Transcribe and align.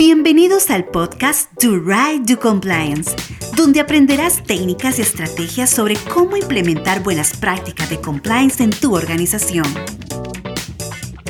Bienvenidos 0.00 0.70
al 0.70 0.86
podcast 0.86 1.52
Do 1.62 1.78
Right 1.78 2.26
Do 2.26 2.40
Compliance, 2.40 3.10
donde 3.54 3.80
aprenderás 3.80 4.42
técnicas 4.42 4.98
y 4.98 5.02
estrategias 5.02 5.68
sobre 5.68 5.94
cómo 6.14 6.38
implementar 6.38 7.02
buenas 7.02 7.36
prácticas 7.36 7.90
de 7.90 8.00
compliance 8.00 8.64
en 8.64 8.70
tu 8.70 8.94
organización. 8.94 9.66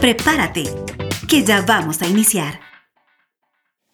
Prepárate, 0.01 0.63
que 1.29 1.43
ya 1.43 1.63
vamos 1.63 2.01
a 2.01 2.07
iniciar. 2.07 2.61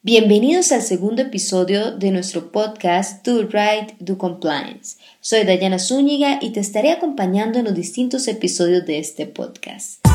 Bienvenidos 0.03 0.71
al 0.73 0.83
segundo 0.83 1.23
episodio 1.23 1.93
de 1.97 2.11
nuestro 2.11 2.53
podcast 2.53 3.27
Do 3.27 3.45
Right 3.45 3.97
Do 3.99 4.19
Compliance. 4.19 4.99
Soy 5.23 5.45
Dayana 5.45 5.79
Zúñiga 5.79 6.39
y 6.43 6.51
te 6.51 6.61
estaré 6.61 6.93
acompañando 6.93 7.59
en 7.59 7.65
los 7.65 7.75
distintos 7.75 8.29
episodios 8.29 8.85
de 8.85 8.99
este 8.99 9.25
podcast. 9.25 10.07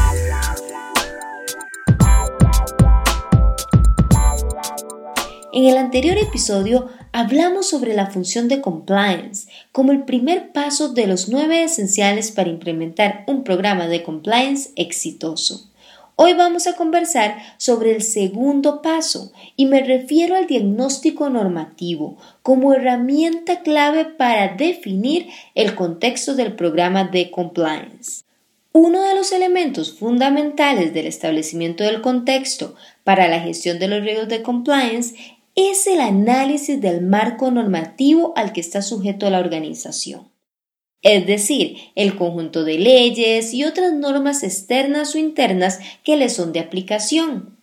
En 5.54 5.66
el 5.66 5.76
anterior 5.76 6.18
episodio 6.18 6.88
hablamos 7.12 7.68
sobre 7.68 7.94
la 7.94 8.08
función 8.08 8.48
de 8.48 8.62
compliance 8.62 9.50
como 9.74 9.92
el 9.92 10.06
primer 10.06 10.54
paso 10.54 10.94
de 10.94 11.08
los 11.08 11.28
nueve 11.28 11.64
esenciales 11.64 12.32
para 12.32 12.50
implementar 12.50 13.26
un 13.28 13.44
programa 13.44 13.88
de 13.88 14.02
compliance 14.02 14.70
exitoso. 14.78 15.70
Hoy 16.16 16.36
vamos 16.36 16.68
a 16.68 16.78
conversar 16.78 17.38
sobre 17.58 17.94
el 17.94 18.02
segundo 18.02 18.82
paso 18.82 19.34
y 19.58 19.66
me 19.66 19.82
refiero 19.82 20.38
al 20.38 20.48
diagnóstico 20.48 21.30
normativo 21.30 22.16
como 22.44 22.74
herramienta 22.74 23.60
clave 23.60 24.06
para 24.06 24.56
definir 24.56 25.28
el 25.54 25.76
contexto 25.76 26.34
del 26.34 26.54
programa 26.54 27.04
de 27.04 27.30
compliance. 27.30 28.24
Uno 28.72 29.04
de 29.04 29.16
los 29.16 29.34
elementos 29.34 30.00
fundamentales 30.00 30.94
del 30.94 31.08
establecimiento 31.08 31.84
del 31.84 32.00
contexto 32.00 32.74
para 33.04 33.28
la 33.28 33.42
gestión 33.42 33.80
de 33.80 33.90
los 33.90 34.02
riesgos 34.02 34.30
de 34.30 34.44
compliance 34.44 35.41
es 35.70 35.88
el 35.88 36.00
análisis 36.00 36.80
del 36.82 37.02
marco 37.02 37.52
normativo 37.52 38.34
al 38.36 38.54
que 38.54 38.62
está 38.62 38.82
sujeto 38.82 39.30
la 39.30 39.40
organización. 39.40 40.32
Es 41.02 41.26
decir, 41.26 41.78
el 41.96 42.16
conjunto 42.16 42.64
de 42.64 42.78
leyes 42.78 43.54
y 43.54 43.64
otras 43.64 43.94
normas 43.94 44.44
externas 44.44 45.16
o 45.16 45.18
internas 45.18 45.80
que 46.04 46.16
le 46.16 46.30
son 46.30 46.54
de 46.54 46.60
aplicación. 46.60 47.58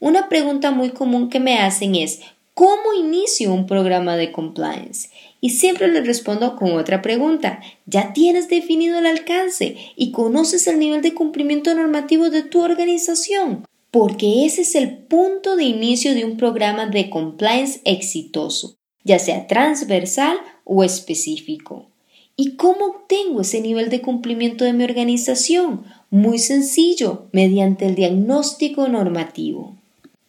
Una 0.00 0.28
pregunta 0.28 0.70
muy 0.70 0.90
común 0.90 1.28
que 1.28 1.40
me 1.40 1.58
hacen 1.58 1.94
es 1.94 2.20
¿cómo 2.54 2.94
inicio 2.98 3.52
un 3.52 3.66
programa 3.66 4.16
de 4.16 4.32
compliance? 4.32 5.10
Y 5.40 5.50
siempre 5.50 5.88
les 5.88 6.06
respondo 6.06 6.56
con 6.56 6.72
otra 6.72 7.02
pregunta. 7.02 7.60
¿Ya 7.86 8.12
tienes 8.12 8.48
definido 8.48 8.98
el 8.98 9.06
alcance 9.06 9.76
y 9.94 10.10
conoces 10.10 10.66
el 10.66 10.78
nivel 10.78 11.02
de 11.02 11.14
cumplimiento 11.14 11.74
normativo 11.74 12.30
de 12.30 12.42
tu 12.42 12.62
organización? 12.62 13.64
Porque 13.98 14.46
ese 14.46 14.62
es 14.62 14.76
el 14.76 14.96
punto 14.96 15.56
de 15.56 15.64
inicio 15.64 16.14
de 16.14 16.24
un 16.24 16.36
programa 16.36 16.86
de 16.86 17.10
compliance 17.10 17.80
exitoso, 17.84 18.76
ya 19.02 19.18
sea 19.18 19.48
transversal 19.48 20.36
o 20.62 20.84
específico. 20.84 21.90
¿Y 22.36 22.54
cómo 22.54 22.86
obtengo 22.86 23.40
ese 23.40 23.60
nivel 23.60 23.90
de 23.90 24.00
cumplimiento 24.00 24.64
de 24.64 24.72
mi 24.72 24.84
organización? 24.84 25.82
Muy 26.10 26.38
sencillo, 26.38 27.26
mediante 27.32 27.86
el 27.86 27.96
diagnóstico 27.96 28.86
normativo. 28.86 29.74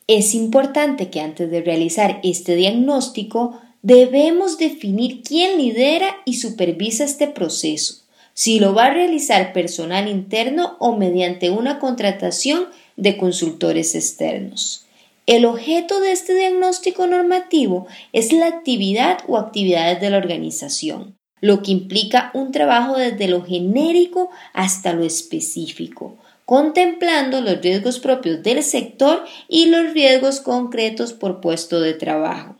Es 0.08 0.34
importante 0.34 1.12
que 1.12 1.22
antes 1.22 1.52
de 1.52 1.62
realizar 1.62 2.22
este 2.24 2.56
diagnóstico 2.56 3.62
debemos 3.84 4.58
definir 4.58 5.22
quién 5.22 5.60
lidera 5.60 6.08
y 6.26 6.38
supervisa 6.38 7.04
este 7.04 7.28
proceso, 7.28 8.04
si 8.34 8.60
lo 8.60 8.74
va 8.74 8.86
a 8.86 8.94
realizar 8.94 9.54
personal 9.54 10.08
interno 10.08 10.76
o 10.80 10.98
mediante 10.98 11.52
una 11.52 11.78
contratación 11.78 12.66
de 13.00 13.18
consultores 13.18 13.96
externos. 13.96 14.86
El 15.26 15.46
objeto 15.46 16.00
de 16.00 16.12
este 16.12 16.34
diagnóstico 16.34 17.06
normativo 17.06 17.88
es 18.14 18.34
la 18.34 18.48
actividad 18.48 19.20
o 19.28 19.38
actividades 19.38 20.02
de 20.02 20.10
la 20.10 20.18
organización, 20.18 21.16
lo 21.40 21.62
que 21.62 21.72
implica 21.72 22.32
un 22.34 22.52
trabajo 22.52 22.98
desde 22.98 23.28
lo 23.28 23.44
genérico 23.44 24.32
hasta 24.54 24.92
lo 24.94 25.04
específico, 25.04 26.18
contemplando 26.46 27.42
los 27.42 27.62
riesgos 27.62 28.00
propios 28.00 28.42
del 28.42 28.64
sector 28.64 29.24
y 29.48 29.68
los 29.68 29.94
riesgos 29.94 30.40
concretos 30.40 31.14
por 31.14 31.42
puesto 31.42 31.80
de 31.80 31.94
trabajo. 31.94 32.56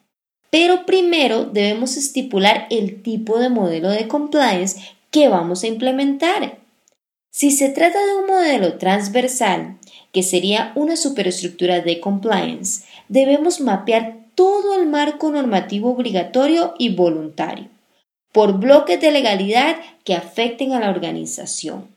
Pero 0.52 0.86
primero 0.86 1.46
debemos 1.46 1.98
estipular 1.98 2.68
el 2.70 3.02
tipo 3.02 3.40
de 3.40 3.50
modelo 3.50 3.90
de 3.90 4.08
compliance 4.08 4.80
que 5.10 5.28
vamos 5.28 5.64
a 5.64 5.68
implementar. 5.68 6.60
Si 7.32 7.50
se 7.50 7.70
trata 7.70 7.98
de 8.06 8.16
un 8.16 8.28
modelo 8.28 8.78
transversal, 8.78 9.79
que 10.12 10.24
sería 10.24 10.72
una 10.76 10.96
superestructura 10.96 11.82
de 11.82 12.00
compliance, 12.00 12.84
debemos 13.08 13.62
mapear 13.62 14.18
todo 14.36 14.80
el 14.80 14.88
marco 14.88 15.32
normativo 15.32 15.92
obligatorio 15.92 16.74
y 16.78 16.96
voluntario, 16.96 17.68
por 18.32 18.60
bloques 18.60 19.02
de 19.02 19.12
legalidad 19.12 19.76
que 20.04 20.16
afecten 20.16 20.74
a 20.74 20.80
la 20.80 20.90
organización. 20.90 21.88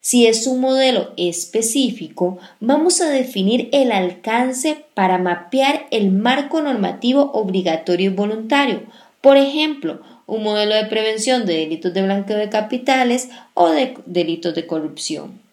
Si 0.00 0.26
es 0.26 0.46
un 0.46 0.60
modelo 0.60 1.12
específico, 1.16 2.38
vamos 2.60 3.00
a 3.00 3.10
definir 3.10 3.68
el 3.72 3.92
alcance 3.92 4.84
para 4.94 5.18
mapear 5.18 5.86
el 5.90 6.12
marco 6.12 6.62
normativo 6.62 7.32
obligatorio 7.32 8.10
y 8.10 8.14
voluntario. 8.14 8.82
Por 9.20 9.36
ejemplo, 9.36 10.00
un 10.26 10.44
modelo 10.44 10.76
de 10.76 10.86
prevención 10.86 11.46
de 11.46 11.54
delitos 11.54 11.92
de 11.92 12.02
blanqueo 12.02 12.38
de 12.38 12.48
capitales 12.48 13.28
o 13.54 13.70
de 13.70 13.96
delitos 14.06 14.54
de 14.54 14.66
corrupción. 14.66 15.47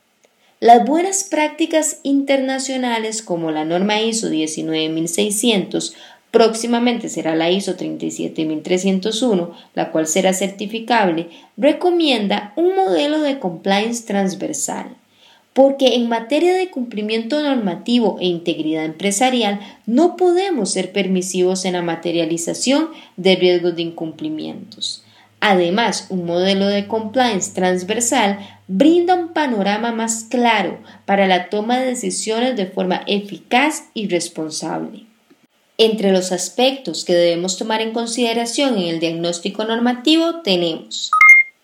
Las 0.59 0.85
buenas 0.85 1.25
prácticas 1.25 1.99
internacionales 2.03 3.21
como 3.21 3.51
la 3.51 3.65
norma 3.65 4.01
ISO 4.01 4.29
19600, 4.29 5.93
próximamente 6.31 7.09
será 7.09 7.35
la 7.35 7.51
ISO 7.51 7.75
37301, 7.75 9.51
la 9.73 9.91
cual 9.91 10.07
será 10.07 10.33
certificable, 10.33 11.29
recomienda 11.57 12.53
un 12.55 12.75
modelo 12.75 13.21
de 13.21 13.39
compliance 13.39 14.05
transversal 14.05 14.95
porque 15.55 15.95
en 15.95 16.09
materia 16.09 16.53
de 16.53 16.69
cumplimiento 16.69 17.41
normativo 17.41 18.17
e 18.19 18.25
integridad 18.25 18.83
empresarial 18.83 19.61
no 19.85 20.17
podemos 20.17 20.73
ser 20.73 20.91
permisivos 20.91 21.63
en 21.63 21.73
la 21.73 21.81
materialización 21.81 22.89
de 23.15 23.37
riesgos 23.37 23.73
de 23.77 23.83
incumplimientos. 23.83 25.04
Además, 25.47 26.07
un 26.09 26.25
modelo 26.25 26.65
de 26.65 26.87
compliance 26.87 27.53
transversal 27.53 28.39
brinda 28.67 29.13
un 29.13 29.31
panorama 29.31 29.91
más 29.91 30.23
claro 30.23 30.79
para 31.05 31.27
la 31.27 31.49
toma 31.49 31.77
de 31.77 31.85
decisiones 31.85 32.57
de 32.57 32.65
forma 32.65 33.03
eficaz 33.05 33.83
y 33.93 34.07
responsable. 34.07 35.03
Entre 35.77 36.11
los 36.11 36.31
aspectos 36.31 37.05
que 37.05 37.13
debemos 37.13 37.59
tomar 37.59 37.81
en 37.81 37.93
consideración 37.93 38.79
en 38.79 38.87
el 38.87 38.99
diagnóstico 38.99 39.65
normativo 39.65 40.41
tenemos 40.41 41.11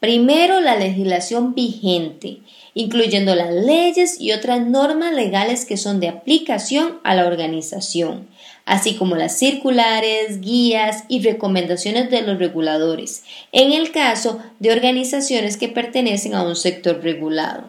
primero 0.02 0.60
la 0.62 0.76
legislación 0.76 1.54
vigente, 1.54 2.40
incluyendo 2.74 3.36
las 3.36 3.54
leyes 3.54 4.20
y 4.20 4.32
otras 4.32 4.66
normas 4.66 5.14
legales 5.14 5.64
que 5.64 5.78
son 5.78 6.00
de 6.00 6.08
aplicación 6.10 7.00
a 7.04 7.14
la 7.14 7.28
organización, 7.28 8.28
así 8.66 8.96
como 8.96 9.16
las 9.16 9.38
circulares, 9.38 10.42
guías 10.42 11.04
y 11.08 11.22
recomendaciones 11.22 12.10
de 12.10 12.24
los 12.24 12.40
reguladores, 12.40 13.24
en 13.52 13.74
el 13.74 13.92
caso 13.92 14.40
de 14.60 14.72
organizaciones 14.72 15.56
que 15.56 15.70
pertenecen 15.70 16.34
a 16.34 16.42
un 16.42 16.56
sector 16.56 17.04
regulado. 17.04 17.66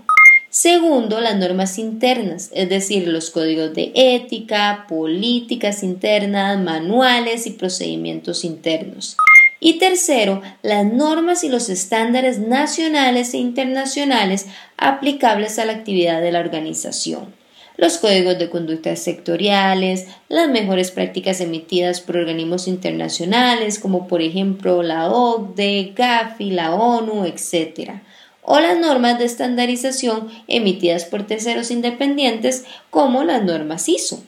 Segundo, 0.49 1.21
las 1.21 1.37
normas 1.37 1.79
internas, 1.79 2.51
es 2.55 2.71
decir, 2.71 3.09
los 3.09 3.29
códigos 3.29 3.75
de 3.75 3.93
ética, 3.95 4.87
políticas 4.89 5.83
internas, 5.83 6.59
manuales 6.59 7.47
y 7.47 7.51
procedimientos 7.51 8.43
internos. 8.45 9.17
Y 9.65 9.75
tercero, 9.75 10.43
las 10.63 10.85
normas 10.85 11.45
y 11.45 11.49
los 11.49 11.69
estándares 11.69 12.41
nacionales 12.41 13.33
e 13.33 13.39
internacionales 13.39 14.47
aplicables 14.77 15.61
a 15.61 15.65
la 15.65 15.75
actividad 15.75 16.21
de 16.21 16.33
la 16.33 16.41
organización. 16.41 17.33
Los 17.77 17.99
códigos 17.99 18.41
de 18.41 18.51
conducta 18.51 18.97
sectoriales, 18.97 20.09
las 20.29 20.49
mejores 20.49 20.91
prácticas 20.91 21.41
emitidas 21.41 22.01
por 22.01 22.17
organismos 22.17 22.67
internacionales 22.67 23.79
como 23.79 24.09
por 24.09 24.21
ejemplo 24.21 24.83
la 24.83 25.09
OCDE, 25.09 25.93
GAFI, 25.95 26.51
la 26.51 26.75
ONU, 26.75 27.25
etc. 27.25 28.01
O 28.43 28.59
las 28.59 28.77
normas 28.77 29.21
de 29.21 29.27
estandarización 29.27 30.29
emitidas 30.49 31.05
por 31.05 31.25
terceros 31.25 31.71
independientes 31.71 32.65
como 32.91 33.23
las 33.23 33.45
normas 33.45 33.89
ISO. 33.89 34.25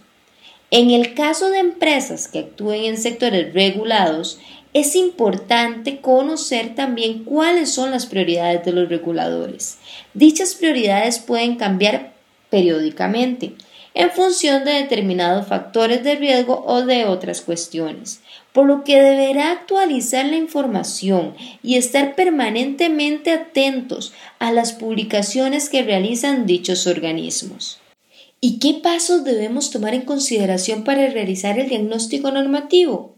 En 0.70 0.90
el 0.90 1.14
caso 1.14 1.50
de 1.50 1.58
empresas 1.58 2.28
que 2.28 2.38
actúen 2.38 2.84
en 2.84 2.98
sectores 2.98 3.52
regulados, 3.52 4.38
es 4.74 4.96
importante 4.96 6.00
conocer 6.00 6.74
también 6.74 7.22
cuáles 7.24 7.70
son 7.70 7.92
las 7.92 8.06
prioridades 8.06 8.64
de 8.64 8.72
los 8.72 8.88
reguladores. 8.88 9.78
Dichas 10.14 10.56
prioridades 10.56 11.20
pueden 11.20 11.54
cambiar 11.54 12.12
periódicamente 12.50 13.54
en 13.94 14.10
función 14.10 14.64
de 14.64 14.72
determinados 14.72 15.46
factores 15.46 16.02
de 16.02 16.16
riesgo 16.16 16.64
o 16.66 16.82
de 16.84 17.04
otras 17.04 17.40
cuestiones, 17.40 18.20
por 18.52 18.66
lo 18.66 18.82
que 18.82 19.00
deberá 19.00 19.52
actualizar 19.52 20.26
la 20.26 20.36
información 20.36 21.36
y 21.62 21.76
estar 21.76 22.16
permanentemente 22.16 23.30
atentos 23.30 24.12
a 24.40 24.50
las 24.50 24.72
publicaciones 24.72 25.68
que 25.68 25.84
realizan 25.84 26.46
dichos 26.46 26.88
organismos. 26.88 27.78
¿Y 28.40 28.58
qué 28.58 28.74
pasos 28.82 29.22
debemos 29.22 29.70
tomar 29.70 29.94
en 29.94 30.02
consideración 30.02 30.82
para 30.82 31.06
realizar 31.08 31.60
el 31.60 31.68
diagnóstico 31.68 32.32
normativo? 32.32 33.13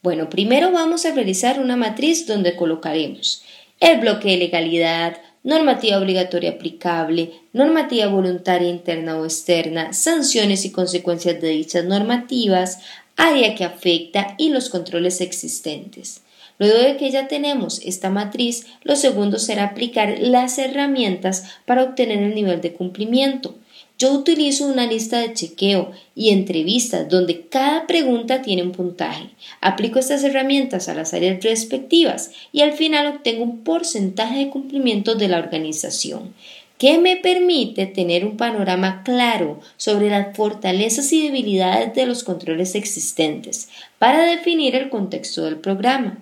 Bueno, 0.00 0.30
primero 0.30 0.70
vamos 0.70 1.04
a 1.04 1.12
realizar 1.12 1.58
una 1.58 1.76
matriz 1.76 2.26
donde 2.26 2.54
colocaremos 2.54 3.42
el 3.80 3.98
bloque 4.00 4.28
de 4.30 4.36
legalidad, 4.36 5.16
normativa 5.42 5.98
obligatoria 5.98 6.50
aplicable, 6.50 7.32
normativa 7.52 8.06
voluntaria 8.06 8.68
interna 8.68 9.16
o 9.16 9.24
externa, 9.24 9.92
sanciones 9.92 10.64
y 10.64 10.70
consecuencias 10.70 11.40
de 11.40 11.48
dichas 11.48 11.84
normativas, 11.84 12.78
área 13.16 13.54
que 13.54 13.64
afecta 13.64 14.34
y 14.38 14.50
los 14.50 14.68
controles 14.68 15.20
existentes. 15.20 16.22
Luego 16.58 16.78
de 16.78 16.96
que 16.96 17.10
ya 17.10 17.28
tenemos 17.28 17.80
esta 17.84 18.10
matriz, 18.10 18.66
lo 18.82 18.96
segundo 18.96 19.38
será 19.38 19.64
aplicar 19.64 20.18
las 20.20 20.58
herramientas 20.58 21.44
para 21.66 21.84
obtener 21.84 22.18
el 22.18 22.34
nivel 22.34 22.60
de 22.60 22.72
cumplimiento. 22.72 23.56
Yo 23.98 24.12
utilizo 24.12 24.64
una 24.64 24.86
lista 24.86 25.18
de 25.18 25.34
chequeo 25.34 25.90
y 26.14 26.30
entrevistas 26.30 27.08
donde 27.08 27.48
cada 27.48 27.88
pregunta 27.88 28.42
tiene 28.42 28.62
un 28.62 28.70
puntaje. 28.70 29.30
Aplico 29.60 29.98
estas 29.98 30.22
herramientas 30.22 30.88
a 30.88 30.94
las 30.94 31.14
áreas 31.14 31.42
respectivas 31.42 32.30
y 32.52 32.60
al 32.60 32.74
final 32.74 33.08
obtengo 33.08 33.42
un 33.42 33.64
porcentaje 33.64 34.38
de 34.38 34.50
cumplimiento 34.50 35.16
de 35.16 35.26
la 35.26 35.38
organización 35.38 36.32
que 36.78 36.98
me 36.98 37.16
permite 37.16 37.86
tener 37.86 38.24
un 38.24 38.36
panorama 38.36 39.02
claro 39.04 39.58
sobre 39.76 40.10
las 40.10 40.36
fortalezas 40.36 41.12
y 41.12 41.24
debilidades 41.24 41.92
de 41.94 42.06
los 42.06 42.22
controles 42.22 42.76
existentes 42.76 43.68
para 43.98 44.22
definir 44.22 44.76
el 44.76 44.90
contexto 44.90 45.44
del 45.44 45.56
programa. 45.56 46.18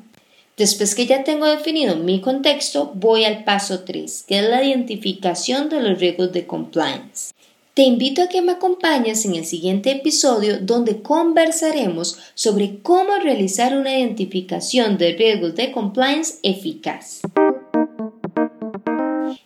Después 0.56 0.94
que 0.94 1.04
ya 1.04 1.22
tengo 1.24 1.46
definido 1.46 1.96
mi 1.96 2.22
contexto, 2.22 2.90
voy 2.94 3.24
al 3.24 3.44
paso 3.44 3.80
3, 3.80 4.24
que 4.26 4.38
es 4.38 4.48
la 4.48 4.64
identificación 4.64 5.68
de 5.68 5.82
los 5.82 5.98
riesgos 5.98 6.32
de 6.32 6.46
compliance. 6.46 7.35
Te 7.76 7.82
invito 7.82 8.22
a 8.22 8.28
que 8.28 8.40
me 8.40 8.52
acompañes 8.52 9.26
en 9.26 9.34
el 9.34 9.44
siguiente 9.44 9.90
episodio 9.90 10.58
donde 10.58 11.02
conversaremos 11.02 12.18
sobre 12.32 12.80
cómo 12.80 13.18
realizar 13.22 13.76
una 13.76 13.98
identificación 13.98 14.96
de 14.96 15.12
riesgos 15.12 15.56
de 15.56 15.72
compliance 15.72 16.38
eficaz. 16.42 17.20